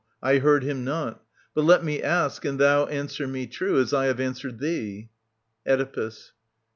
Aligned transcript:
I 0.23 0.39
heard 0.39 0.63
him 0.63 0.83
not.— 0.83 1.21
But 1.53 1.63
let 1.65 1.83
me 1.83 2.01
ask 2.01 2.43
and 2.43 2.57
thou 2.57 2.87
Answer 2.87 3.27
me 3.27 3.45
true, 3.45 3.79
as 3.79 3.93
I 3.93 4.07
have 4.07 4.19
answered 4.19 4.57
thee. 4.57 5.11
Oedipus. 5.67 6.31